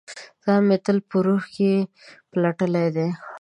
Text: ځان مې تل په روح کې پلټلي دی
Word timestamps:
ځان 0.43 0.61
مې 0.67 0.77
تل 0.85 0.97
په 1.09 1.17
روح 1.25 1.43
کې 1.55 1.71
پلټلي 2.31 2.87
دی 2.95 3.07